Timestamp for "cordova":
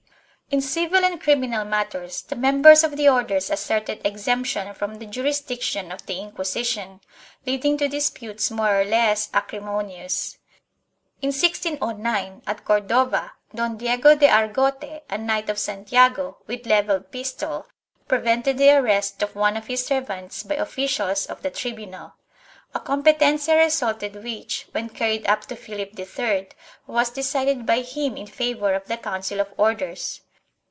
12.65-13.31